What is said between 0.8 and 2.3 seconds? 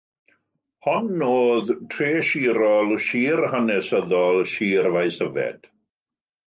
Hon oedd tref